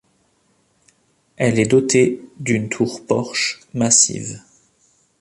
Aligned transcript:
Elle 1.37 1.59
est 1.59 1.67
dotée 1.67 2.23
d'une 2.39 2.69
tour-porche 2.69 3.59
massive. 3.75 4.41